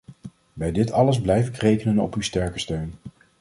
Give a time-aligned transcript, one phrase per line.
[0.53, 2.93] Bij dit alles blijf ik rekenen op uw sterke steun.